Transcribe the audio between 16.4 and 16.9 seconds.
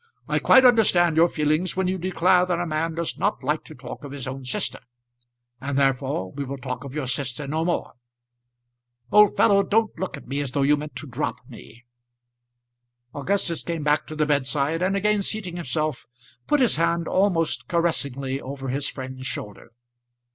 put his